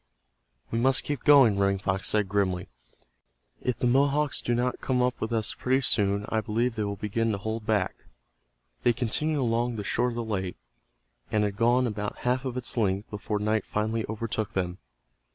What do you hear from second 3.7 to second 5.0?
the Mohawks do not come